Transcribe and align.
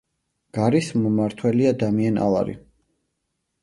გარის 0.57 0.87
მმართველია 1.03 1.77
დამიენ 1.87 2.21
ალარი. 2.27 2.61